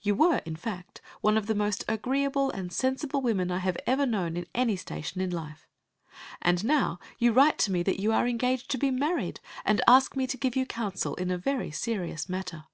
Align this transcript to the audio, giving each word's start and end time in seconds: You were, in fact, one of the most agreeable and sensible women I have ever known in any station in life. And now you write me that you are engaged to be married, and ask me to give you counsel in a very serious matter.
You 0.00 0.14
were, 0.14 0.38
in 0.46 0.56
fact, 0.56 1.02
one 1.20 1.36
of 1.36 1.46
the 1.46 1.54
most 1.54 1.84
agreeable 1.88 2.50
and 2.50 2.72
sensible 2.72 3.20
women 3.20 3.50
I 3.50 3.58
have 3.58 3.76
ever 3.86 4.06
known 4.06 4.34
in 4.34 4.46
any 4.54 4.76
station 4.76 5.20
in 5.20 5.28
life. 5.28 5.68
And 6.40 6.64
now 6.64 6.98
you 7.18 7.32
write 7.34 7.68
me 7.68 7.82
that 7.82 8.00
you 8.00 8.10
are 8.10 8.26
engaged 8.26 8.70
to 8.70 8.78
be 8.78 8.90
married, 8.90 9.40
and 9.62 9.82
ask 9.86 10.16
me 10.16 10.26
to 10.28 10.38
give 10.38 10.56
you 10.56 10.64
counsel 10.64 11.16
in 11.16 11.30
a 11.30 11.36
very 11.36 11.70
serious 11.70 12.30
matter. 12.30 12.64